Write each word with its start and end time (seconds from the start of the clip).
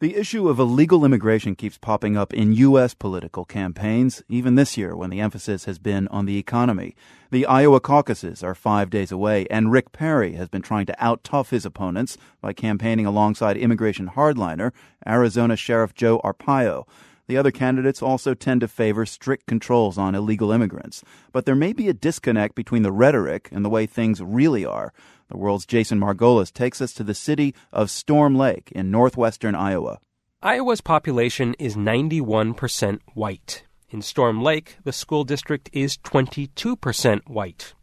The 0.00 0.14
issue 0.14 0.48
of 0.48 0.60
illegal 0.60 1.04
immigration 1.04 1.56
keeps 1.56 1.76
popping 1.76 2.16
up 2.16 2.32
in 2.32 2.52
U.S. 2.52 2.94
political 2.94 3.44
campaigns, 3.44 4.22
even 4.28 4.54
this 4.54 4.76
year 4.76 4.94
when 4.94 5.10
the 5.10 5.18
emphasis 5.18 5.64
has 5.64 5.80
been 5.80 6.06
on 6.06 6.24
the 6.24 6.38
economy. 6.38 6.94
The 7.32 7.44
Iowa 7.46 7.80
caucuses 7.80 8.44
are 8.44 8.54
five 8.54 8.90
days 8.90 9.10
away, 9.10 9.48
and 9.50 9.72
Rick 9.72 9.90
Perry 9.90 10.34
has 10.34 10.48
been 10.48 10.62
trying 10.62 10.86
to 10.86 11.04
out-tough 11.04 11.50
his 11.50 11.66
opponents 11.66 12.16
by 12.40 12.52
campaigning 12.52 13.06
alongside 13.06 13.56
immigration 13.56 14.10
hardliner 14.10 14.70
Arizona 15.04 15.56
Sheriff 15.56 15.94
Joe 15.94 16.20
Arpaio. 16.20 16.86
The 17.26 17.36
other 17.36 17.50
candidates 17.50 18.00
also 18.00 18.34
tend 18.34 18.60
to 18.60 18.68
favor 18.68 19.04
strict 19.04 19.46
controls 19.46 19.98
on 19.98 20.14
illegal 20.14 20.52
immigrants. 20.52 21.02
But 21.32 21.44
there 21.44 21.56
may 21.56 21.72
be 21.72 21.88
a 21.88 21.92
disconnect 21.92 22.54
between 22.54 22.82
the 22.82 22.92
rhetoric 22.92 23.48
and 23.50 23.64
the 23.64 23.68
way 23.68 23.84
things 23.84 24.22
really 24.22 24.64
are. 24.64 24.92
The 25.28 25.36
world's 25.36 25.66
Jason 25.66 26.00
Margolis 26.00 26.52
takes 26.52 26.80
us 26.80 26.92
to 26.94 27.04
the 27.04 27.14
city 27.14 27.54
of 27.72 27.90
Storm 27.90 28.34
Lake 28.34 28.72
in 28.72 28.90
northwestern 28.90 29.54
Iowa. 29.54 30.00
Iowa's 30.42 30.80
population 30.80 31.54
is 31.58 31.76
91% 31.76 33.00
white. 33.14 33.64
In 33.90 34.00
Storm 34.00 34.42
Lake, 34.42 34.78
the 34.84 34.92
school 34.92 35.24
district 35.24 35.68
is 35.72 35.98
22% 35.98 37.28
white. 37.28 37.74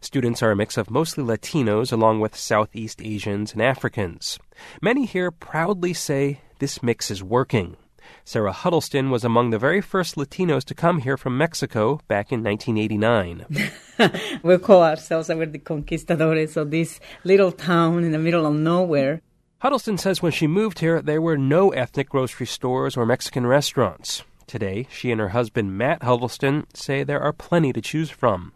Students 0.00 0.42
are 0.42 0.50
a 0.50 0.56
mix 0.56 0.76
of 0.76 0.90
mostly 0.90 1.24
Latinos 1.24 1.92
along 1.92 2.20
with 2.20 2.36
Southeast 2.36 3.00
Asians 3.02 3.52
and 3.52 3.62
Africans. 3.62 4.38
Many 4.82 5.06
here 5.06 5.30
proudly 5.30 5.94
say 5.94 6.40
this 6.58 6.82
mix 6.82 7.10
is 7.10 7.22
working. 7.22 7.76
Sarah 8.24 8.52
Huddleston 8.52 9.10
was 9.10 9.24
among 9.24 9.50
the 9.50 9.58
very 9.58 9.80
first 9.80 10.16
Latinos 10.16 10.64
to 10.64 10.74
come 10.74 11.00
here 11.00 11.16
from 11.16 11.36
Mexico 11.36 12.00
back 12.08 12.32
in 12.32 12.42
1989. 12.42 13.46
we 14.42 14.58
call 14.58 14.82
ourselves 14.82 15.28
the 15.28 15.60
Conquistadores 15.62 16.56
of 16.56 16.70
this 16.70 17.00
little 17.24 17.52
town 17.52 18.04
in 18.04 18.12
the 18.12 18.18
middle 18.18 18.46
of 18.46 18.54
nowhere. 18.54 19.20
Huddleston 19.58 19.98
says 19.98 20.22
when 20.22 20.32
she 20.32 20.46
moved 20.46 20.78
here, 20.78 21.02
there 21.02 21.20
were 21.20 21.36
no 21.36 21.70
ethnic 21.70 22.08
grocery 22.08 22.46
stores 22.46 22.96
or 22.96 23.04
Mexican 23.04 23.46
restaurants. 23.46 24.22
Today, 24.46 24.88
she 24.90 25.12
and 25.12 25.20
her 25.20 25.28
husband 25.28 25.76
Matt 25.76 26.02
Huddleston 26.02 26.66
say 26.74 27.04
there 27.04 27.20
are 27.20 27.32
plenty 27.32 27.72
to 27.72 27.80
choose 27.80 28.10
from. 28.10 28.52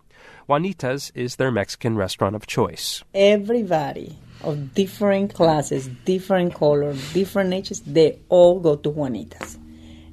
Juanita's 0.46 1.12
is 1.14 1.36
their 1.36 1.50
Mexican 1.50 1.96
restaurant 1.96 2.34
of 2.34 2.46
choice. 2.46 3.04
Everybody 3.14 4.16
of 4.44 4.74
different 4.74 5.34
classes, 5.34 5.88
different 6.04 6.54
colors, 6.54 7.12
different 7.12 7.52
ages, 7.52 7.80
they 7.80 8.18
all 8.28 8.60
go 8.60 8.76
to 8.76 8.90
Juanita's. 8.90 9.58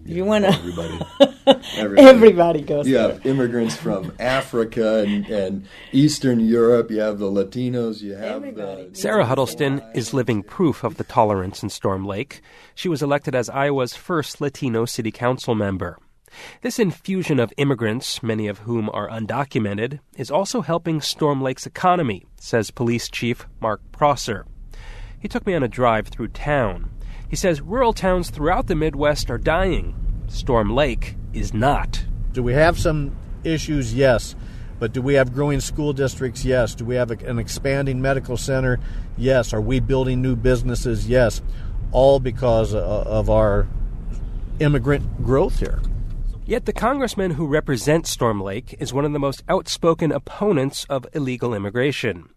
If 0.06 0.18
you 0.18 0.26
want 0.26 0.46
to, 0.46 0.52
everybody. 0.52 1.00
everybody, 1.78 2.08
everybody 2.08 2.62
goes. 2.62 2.88
You 2.88 2.98
have 2.98 3.26
immigrants 3.26 3.76
from 3.76 4.12
Africa 4.20 5.00
and, 5.00 5.28
and 5.28 5.68
Eastern 5.92 6.40
Europe. 6.40 6.90
You 6.90 7.02
have 7.02 7.20
the 7.20 7.30
Latinos. 7.30 8.02
You 8.02 8.16
have 8.16 8.38
everybody. 8.38 8.90
the. 8.90 8.96
Sarah 8.96 9.26
Huddleston 9.26 9.82
is 9.94 10.14
living 10.14 10.42
proof 10.42 10.84
of 10.84 10.98
the 10.98 11.04
tolerance 11.04 11.62
in 11.62 11.70
Storm 11.70 12.04
Lake. 12.04 12.42
She 12.74 12.90
was 12.90 13.04
elected 13.04 13.36
as 13.36 13.48
Iowa's 13.50 13.96
first 13.96 14.42
Latino 14.42 14.86
city 14.86 15.12
council 15.12 15.54
member. 15.54 16.00
This 16.62 16.80
infusion 16.80 17.40
of 17.40 17.54
immigrants, 17.58 18.22
many 18.24 18.48
of 18.48 18.60
whom 18.60 18.90
are 18.94 19.10
undocumented, 19.10 20.00
is 20.16 20.32
also 20.32 20.62
helping 20.62 21.02
Storm 21.02 21.42
Lake's 21.42 21.66
economy, 21.66 22.26
says 22.38 22.72
Police 22.72 23.10
Chief 23.10 23.46
Mark 23.60 23.82
Prosser. 23.92 24.46
He 25.20 25.28
took 25.28 25.46
me 25.46 25.54
on 25.54 25.64
a 25.64 25.68
drive 25.68 26.08
through 26.08 26.30
town. 26.30 26.90
He 27.28 27.36
says 27.36 27.62
rural 27.62 27.94
towns 27.94 28.30
throughout 28.30 28.68
the 28.68 28.76
Midwest 28.76 29.30
are 29.30 29.38
dying. 29.38 29.96
Storm 30.28 30.74
Lake 30.74 31.16
is 31.34 31.54
not. 31.54 32.04
Do 32.34 32.42
we 32.44 32.54
have 32.54 32.80
some 32.80 33.16
issues? 33.44 33.94
Yes. 33.94 34.36
But 34.80 34.94
do 34.94 35.02
we 35.02 35.14
have 35.14 35.34
growing 35.34 35.60
school 35.60 35.94
districts? 35.94 36.44
Yes. 36.44 36.74
Do 36.74 36.86
we 36.86 36.96
have 36.96 37.12
an 37.12 37.38
expanding 37.38 38.02
medical 38.02 38.36
center? 38.36 38.80
Yes. 39.18 39.54
Are 39.54 39.62
we 39.62 39.80
building 39.80 40.22
new 40.22 40.36
businesses? 40.36 41.08
Yes. 41.08 41.42
All 41.92 42.20
because 42.20 42.74
uh, 42.74 43.04
of 43.06 43.30
our 43.30 43.68
immigrant 44.60 45.24
growth 45.24 45.60
here. 45.60 45.82
Yet 46.52 46.66
the 46.66 46.74
congressman 46.74 47.32
who 47.32 47.48
represents 47.48 48.10
Storm 48.10 48.42
Lake 48.42 48.76
is 48.78 48.92
one 48.92 49.06
of 49.06 49.14
the 49.14 49.20
most 49.20 49.42
outspoken 49.48 50.12
opponents 50.12 50.84
of 50.90 51.08
illegal 51.14 51.54
immigration. 51.54 52.28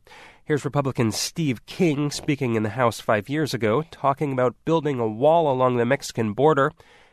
Here's 0.44 0.64
Republican 0.64 1.10
Steve 1.10 1.66
King 1.66 2.12
speaking 2.12 2.54
in 2.54 2.62
the 2.62 2.68
House 2.78 3.00
five 3.00 3.28
years 3.28 3.52
ago, 3.52 3.82
talking 3.90 4.32
about 4.32 4.54
building 4.64 5.00
a 5.00 5.08
wall 5.08 5.52
along 5.52 5.78
the 5.78 5.84
Mexican 5.84 6.32
border 6.32 6.70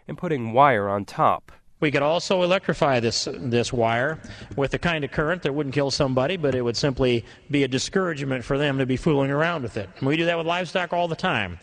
and 0.08 0.16
putting 0.16 0.54
wire 0.54 0.88
on 0.88 1.06
top. 1.06 1.52
We 1.80 1.90
could 1.90 2.04
also 2.04 2.44
electrify 2.44 3.00
this 3.00 3.28
this 3.32 3.74
wire 3.74 4.20
with 4.56 4.70
the 4.70 4.78
kind 4.78 5.04
of 5.04 5.10
current 5.10 5.42
that 5.42 5.56
wouldn't 5.56 5.74
kill 5.74 5.90
somebody, 5.90 6.38
but 6.38 6.54
it 6.54 6.62
would 6.62 6.78
simply 6.78 7.26
be 7.50 7.64
a 7.64 7.68
discouragement 7.68 8.46
for 8.46 8.60
them 8.60 8.78
to 8.78 8.86
be 8.86 8.96
fooling 8.96 9.32
around 9.32 9.64
with 9.64 9.76
it. 9.76 9.90
And 9.98 10.08
we 10.08 10.18
do 10.18 10.26
that 10.26 10.38
with 10.38 10.46
livestock 10.46 10.94
all 10.94 11.08
the 11.08 11.16
time. 11.16 11.58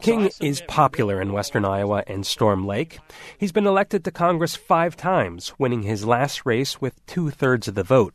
King 0.00 0.30
is 0.40 0.62
popular 0.68 1.20
in 1.20 1.32
western 1.32 1.64
Iowa 1.64 2.04
and 2.06 2.26
Storm 2.26 2.66
Lake. 2.66 2.98
He's 3.38 3.52
been 3.52 3.66
elected 3.66 4.04
to 4.04 4.10
Congress 4.10 4.54
five 4.54 4.96
times, 4.96 5.52
winning 5.58 5.82
his 5.82 6.04
last 6.04 6.44
race 6.44 6.80
with 6.80 7.04
two 7.06 7.30
thirds 7.30 7.68
of 7.68 7.74
the 7.74 7.82
vote. 7.82 8.14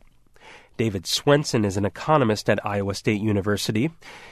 David 0.76 1.06
Swenson 1.06 1.64
is 1.64 1.76
an 1.76 1.84
economist 1.84 2.48
at 2.48 2.64
Iowa 2.64 2.94
State 2.94 3.20
University. 3.20 3.90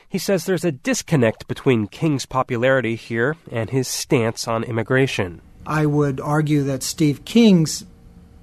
He 0.09 0.19
says 0.19 0.47
there's 0.47 0.65
a 0.65 0.73
disconnect 0.73 1.47
between 1.47 1.89
King's 1.89 2.25
popularity 2.25 2.97
here 2.97 3.37
and 3.53 3.69
his 3.69 3.87
stance 3.87 4.49
on 4.49 4.65
immigration. 4.65 5.43
I 5.67 5.85
would 5.85 6.21
argue 6.21 6.63
that 6.65 6.83
Steve 6.83 7.27
King's 7.27 7.85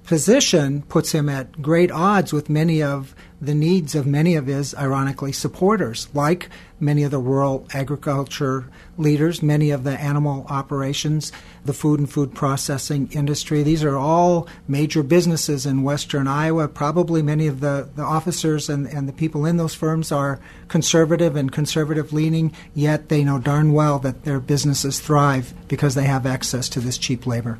position 0.06 0.82
puts 0.82 1.12
him 1.12 1.28
at 1.28 1.60
great 1.60 1.90
odds 1.90 2.32
with 2.32 2.48
many 2.48 2.80
of 2.82 3.14
the 3.40 3.54
needs 3.54 3.94
of 3.94 4.06
many 4.06 4.34
of 4.36 4.46
his, 4.46 4.74
ironically, 4.76 5.32
supporters, 5.32 6.08
like 6.14 6.48
many 6.80 7.02
of 7.02 7.10
the 7.10 7.18
rural 7.18 7.66
agriculture 7.74 8.64
leaders, 8.96 9.42
many 9.42 9.70
of 9.70 9.84
the 9.84 10.00
animal 10.00 10.46
operations, 10.48 11.32
the 11.64 11.72
food 11.72 11.98
and 11.98 12.10
food 12.10 12.34
processing 12.34 13.10
industry. 13.12 13.62
These 13.62 13.84
are 13.84 13.96
all 13.96 14.48
major 14.68 15.02
businesses 15.02 15.66
in 15.66 15.82
western 15.82 16.26
Iowa. 16.28 16.68
Probably 16.68 17.20
many 17.20 17.46
of 17.46 17.60
the, 17.60 17.88
the 17.94 18.02
officers 18.02 18.70
and, 18.70 18.86
and 18.86 19.08
the 19.08 19.12
people 19.12 19.44
in 19.44 19.56
those 19.56 19.74
firms 19.74 20.12
are 20.12 20.40
conservative 20.68 21.36
and 21.36 21.52
conservative 21.52 22.12
leaning, 22.12 22.54
yet 22.74 23.08
they 23.08 23.24
know 23.24 23.38
darn 23.38 23.72
well 23.72 23.98
that 23.98 24.24
their 24.24 24.40
businesses 24.40 25.00
thrive 25.00 25.52
because 25.68 25.94
they 25.94 26.04
have 26.04 26.26
access 26.26 26.68
to 26.70 26.80
this 26.80 26.96
cheap 26.96 27.26
labor. 27.26 27.58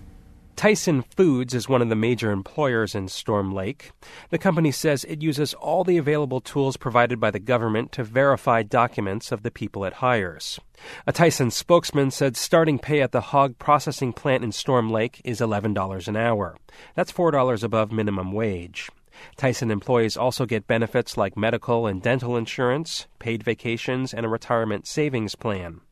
Tyson 0.57 1.03
Foods 1.03 1.53
is 1.53 1.69
one 1.69 1.83
of 1.83 1.91
the 1.91 1.95
major 1.95 2.31
employers 2.31 2.95
in 2.95 3.09
Storm 3.09 3.53
Lake. 3.53 3.91
The 4.31 4.39
company 4.39 4.71
says 4.71 5.05
it 5.05 5.21
uses 5.21 5.53
all 5.53 5.85
the 5.85 5.99
available 5.99 6.41
tools 6.41 6.79
provided 6.79 7.21
by 7.21 7.31
the 7.31 7.39
government 7.39 7.93
to 7.93 8.03
verify 8.03 8.63
documents 8.63 9.31
of 9.33 9.43
the 9.43 9.51
people 9.51 9.85
it 9.85 9.93
hires. 9.93 10.59
A 11.07 11.13
Tyson 11.13 11.51
spokesman 11.51 12.11
said 12.11 12.39
starting 12.39 12.79
pay 12.79 13.03
at 13.03 13.13
the 13.13 13.21
hog 13.21 13.59
processing 13.59 14.15
plant 14.15 14.45
in 14.45 14.51
Storm 14.51 14.91
Lake 14.91 15.21
is 15.25 15.41
$11 15.41 16.09
an 16.09 16.17
hour. 16.17 16.57
That's 16.95 17.13
$4 17.13 17.63
above 17.63 17.93
minimum 17.93 18.33
wage. 18.33 18.89
Tyson 19.37 19.71
employees 19.71 20.17
also 20.17 20.47
get 20.47 20.67
benefits 20.67 21.19
like 21.19 21.37
medical 21.37 21.87
and 21.87 22.01
dental 22.01 22.35
insurance, 22.35 23.07
paid 23.19 23.43
vacations, 23.43 24.15
and 24.15 24.25
a 24.25 24.31
retirement 24.31 24.87
savings 24.87 25.35
plan. 25.35 25.83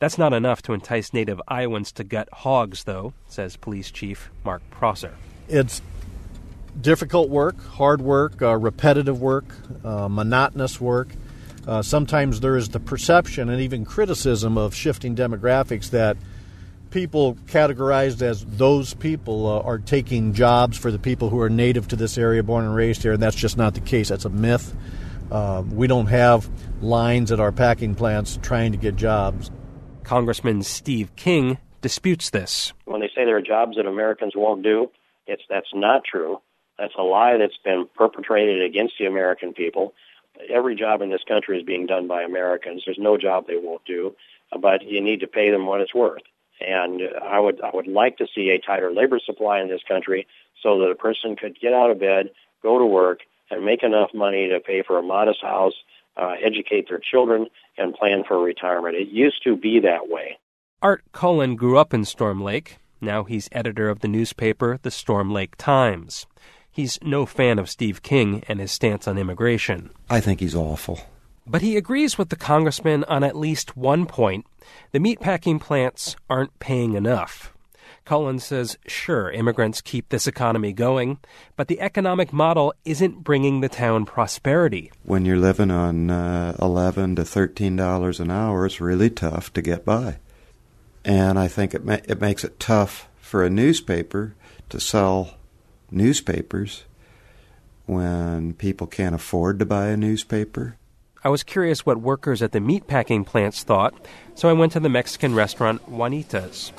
That's 0.00 0.16
not 0.16 0.32
enough 0.32 0.62
to 0.62 0.72
entice 0.72 1.12
native 1.12 1.42
Iowans 1.46 1.92
to 1.92 2.04
gut 2.04 2.30
hogs, 2.32 2.84
though, 2.84 3.12
says 3.28 3.56
Police 3.56 3.90
Chief 3.90 4.30
Mark 4.44 4.62
Prosser. 4.70 5.14
It's 5.46 5.82
difficult 6.80 7.28
work, 7.28 7.62
hard 7.62 8.00
work, 8.00 8.40
uh, 8.40 8.56
repetitive 8.56 9.20
work, 9.20 9.44
uh, 9.84 10.08
monotonous 10.08 10.80
work. 10.80 11.08
Uh, 11.68 11.82
sometimes 11.82 12.40
there 12.40 12.56
is 12.56 12.70
the 12.70 12.80
perception 12.80 13.50
and 13.50 13.60
even 13.60 13.84
criticism 13.84 14.56
of 14.56 14.74
shifting 14.74 15.14
demographics 15.14 15.90
that 15.90 16.16
people 16.90 17.34
categorized 17.46 18.22
as 18.22 18.46
those 18.46 18.94
people 18.94 19.46
uh, 19.46 19.60
are 19.60 19.78
taking 19.78 20.32
jobs 20.32 20.78
for 20.78 20.90
the 20.90 20.98
people 20.98 21.28
who 21.28 21.38
are 21.40 21.50
native 21.50 21.88
to 21.88 21.96
this 21.96 22.16
area, 22.16 22.42
born 22.42 22.64
and 22.64 22.74
raised 22.74 23.02
here, 23.02 23.12
and 23.12 23.22
that's 23.22 23.36
just 23.36 23.58
not 23.58 23.74
the 23.74 23.80
case. 23.80 24.08
That's 24.08 24.24
a 24.24 24.30
myth. 24.30 24.74
Uh, 25.30 25.62
we 25.70 25.86
don't 25.86 26.06
have 26.06 26.48
lines 26.80 27.30
at 27.30 27.38
our 27.38 27.52
packing 27.52 27.94
plants 27.94 28.38
trying 28.42 28.72
to 28.72 28.78
get 28.78 28.96
jobs. 28.96 29.50
Congressman 30.10 30.60
Steve 30.64 31.14
King 31.14 31.58
disputes 31.82 32.30
this. 32.30 32.72
When 32.84 33.00
they 33.00 33.06
say 33.14 33.24
there 33.24 33.36
are 33.36 33.40
jobs 33.40 33.76
that 33.76 33.86
Americans 33.86 34.32
won't 34.34 34.64
do, 34.64 34.90
it's 35.28 35.44
that's 35.48 35.72
not 35.72 36.02
true. 36.02 36.40
That's 36.80 36.94
a 36.98 37.02
lie 37.02 37.36
that's 37.36 37.58
been 37.64 37.86
perpetrated 37.94 38.60
against 38.60 38.94
the 38.98 39.06
American 39.06 39.52
people. 39.52 39.94
Every 40.52 40.74
job 40.74 41.00
in 41.00 41.10
this 41.10 41.22
country 41.28 41.60
is 41.60 41.64
being 41.64 41.86
done 41.86 42.08
by 42.08 42.22
Americans. 42.22 42.82
There's 42.84 42.98
no 42.98 43.18
job 43.18 43.46
they 43.46 43.56
won't 43.56 43.84
do, 43.84 44.16
but 44.60 44.82
you 44.82 45.00
need 45.00 45.20
to 45.20 45.28
pay 45.28 45.52
them 45.52 45.66
what 45.66 45.80
it's 45.80 45.94
worth. 45.94 46.22
And 46.60 47.02
I 47.22 47.38
would 47.38 47.60
I 47.60 47.70
would 47.72 47.86
like 47.86 48.16
to 48.16 48.26
see 48.34 48.50
a 48.50 48.58
tighter 48.58 48.90
labor 48.90 49.20
supply 49.24 49.60
in 49.60 49.68
this 49.68 49.84
country 49.86 50.26
so 50.60 50.80
that 50.80 50.90
a 50.90 50.96
person 50.96 51.36
could 51.36 51.56
get 51.60 51.72
out 51.72 51.92
of 51.92 52.00
bed, 52.00 52.30
go 52.64 52.80
to 52.80 52.84
work, 52.84 53.20
and 53.48 53.64
make 53.64 53.84
enough 53.84 54.10
money 54.12 54.48
to 54.48 54.58
pay 54.58 54.82
for 54.82 54.98
a 54.98 55.04
modest 55.04 55.40
house, 55.40 55.74
uh, 56.16 56.34
educate 56.42 56.88
their 56.88 57.00
children, 57.00 57.46
and 57.78 57.94
plan 57.94 58.24
for 58.26 58.42
retirement. 58.42 58.96
It 58.96 59.08
used 59.08 59.42
to 59.44 59.56
be 59.56 59.80
that 59.80 60.08
way. 60.08 60.38
Art 60.82 61.02
Cullen 61.12 61.56
grew 61.56 61.78
up 61.78 61.92
in 61.92 62.04
Storm 62.04 62.42
Lake. 62.42 62.78
Now 63.00 63.24
he's 63.24 63.48
editor 63.52 63.88
of 63.88 64.00
the 64.00 64.08
newspaper, 64.08 64.78
the 64.82 64.90
Storm 64.90 65.32
Lake 65.32 65.56
Times. 65.56 66.26
He's 66.70 66.98
no 67.02 67.26
fan 67.26 67.58
of 67.58 67.68
Steve 67.68 68.02
King 68.02 68.44
and 68.48 68.60
his 68.60 68.72
stance 68.72 69.08
on 69.08 69.18
immigration. 69.18 69.90
I 70.08 70.20
think 70.20 70.40
he's 70.40 70.54
awful. 70.54 71.00
But 71.46 71.62
he 71.62 71.76
agrees 71.76 72.16
with 72.16 72.28
the 72.28 72.36
congressman 72.36 73.04
on 73.04 73.24
at 73.24 73.36
least 73.36 73.76
one 73.76 74.06
point 74.06 74.46
the 74.92 75.00
meatpacking 75.00 75.60
plants 75.60 76.16
aren't 76.28 76.58
paying 76.60 76.94
enough. 76.94 77.52
Cullen 78.10 78.40
says, 78.40 78.76
sure, 78.88 79.30
immigrants 79.30 79.80
keep 79.80 80.08
this 80.08 80.26
economy 80.26 80.72
going, 80.72 81.18
but 81.54 81.68
the 81.68 81.80
economic 81.80 82.32
model 82.32 82.74
isn't 82.84 83.22
bringing 83.22 83.60
the 83.60 83.68
town 83.68 84.04
prosperity. 84.04 84.90
When 85.04 85.24
you're 85.24 85.36
living 85.36 85.70
on 85.70 86.10
uh, 86.10 86.56
11 86.60 87.14
to 87.14 87.24
13 87.24 87.76
dollars 87.76 88.18
an 88.18 88.28
hour, 88.28 88.66
it's 88.66 88.80
really 88.80 89.10
tough 89.10 89.52
to 89.52 89.62
get 89.62 89.84
by. 89.84 90.16
And 91.04 91.38
I 91.38 91.46
think 91.46 91.72
it, 91.72 91.84
ma- 91.84 91.98
it 92.02 92.20
makes 92.20 92.42
it 92.42 92.58
tough 92.58 93.08
for 93.20 93.44
a 93.44 93.48
newspaper 93.48 94.34
to 94.70 94.80
sell 94.80 95.36
newspapers 95.92 96.82
when 97.86 98.54
people 98.54 98.88
can't 98.88 99.14
afford 99.14 99.60
to 99.60 99.66
buy 99.66 99.86
a 99.86 99.96
newspaper. 99.96 100.76
I 101.22 101.28
was 101.28 101.44
curious 101.44 101.86
what 101.86 102.00
workers 102.00 102.42
at 102.42 102.50
the 102.50 102.58
meatpacking 102.58 103.24
plants 103.24 103.62
thought, 103.62 103.94
so 104.34 104.48
I 104.48 104.52
went 104.52 104.72
to 104.72 104.80
the 104.80 104.88
Mexican 104.88 105.36
restaurant 105.36 105.88
Juanita's. 105.88 106.72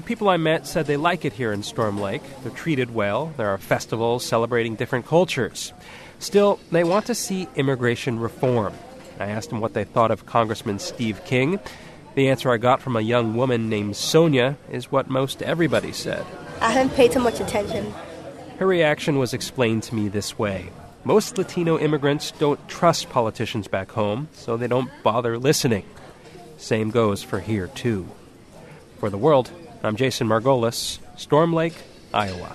The 0.00 0.06
people 0.06 0.30
I 0.30 0.38
met 0.38 0.66
said 0.66 0.86
they 0.86 0.96
like 0.96 1.26
it 1.26 1.34
here 1.34 1.52
in 1.52 1.62
Storm 1.62 2.00
Lake. 2.00 2.22
They're 2.42 2.50
treated 2.52 2.94
well. 2.94 3.34
There 3.36 3.50
are 3.50 3.58
festivals 3.58 4.24
celebrating 4.24 4.74
different 4.74 5.04
cultures. 5.04 5.74
Still, 6.18 6.58
they 6.72 6.84
want 6.84 7.04
to 7.04 7.14
see 7.14 7.48
immigration 7.54 8.18
reform. 8.18 8.72
I 9.18 9.26
asked 9.26 9.50
them 9.50 9.60
what 9.60 9.74
they 9.74 9.84
thought 9.84 10.10
of 10.10 10.24
Congressman 10.24 10.78
Steve 10.78 11.22
King. 11.26 11.60
The 12.14 12.30
answer 12.30 12.50
I 12.50 12.56
got 12.56 12.80
from 12.80 12.96
a 12.96 13.02
young 13.02 13.36
woman 13.36 13.68
named 13.68 13.94
Sonia 13.94 14.56
is 14.72 14.90
what 14.90 15.10
most 15.10 15.42
everybody 15.42 15.92
said. 15.92 16.24
I 16.62 16.70
haven't 16.70 16.96
paid 16.96 17.12
too 17.12 17.20
much 17.20 17.38
attention. 17.38 17.92
Her 18.58 18.66
reaction 18.66 19.18
was 19.18 19.34
explained 19.34 19.82
to 19.82 19.94
me 19.94 20.08
this 20.08 20.38
way 20.38 20.70
Most 21.04 21.36
Latino 21.36 21.78
immigrants 21.78 22.30
don't 22.30 22.66
trust 22.70 23.10
politicians 23.10 23.68
back 23.68 23.90
home, 23.90 24.30
so 24.32 24.56
they 24.56 24.66
don't 24.66 24.90
bother 25.02 25.36
listening. 25.36 25.84
Same 26.56 26.88
goes 26.88 27.22
for 27.22 27.40
here, 27.40 27.66
too. 27.66 28.08
For 28.98 29.10
the 29.10 29.18
world, 29.18 29.50
I'm 29.82 29.96
Jason 29.96 30.28
Margolis, 30.28 30.98
Storm 31.16 31.54
Lake, 31.54 31.74
Iowa. 32.12 32.54